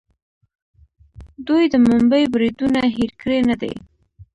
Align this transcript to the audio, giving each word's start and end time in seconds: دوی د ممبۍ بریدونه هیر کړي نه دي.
دوی 1.47 1.63
د 1.73 1.75
ممبۍ 1.85 2.23
بریدونه 2.33 2.79
هیر 2.95 3.11
کړي 3.21 3.39
نه 3.49 3.55
دي. 3.61 3.73